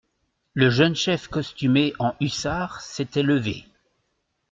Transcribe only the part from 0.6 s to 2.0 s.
jeune chef costumé